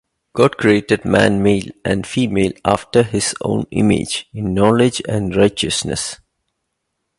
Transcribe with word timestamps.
God 0.33 0.57
created 0.57 1.05
man 1.05 1.43
male 1.43 1.67
and 1.85 2.07
female, 2.07 2.53
after 2.65 3.03
his 3.03 3.35
own 3.41 3.67
image, 3.71 4.27
in 4.33 4.51
knowledge, 4.51 4.99
righteousness 5.07 6.19